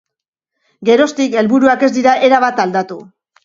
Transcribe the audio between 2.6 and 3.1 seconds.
aldatu.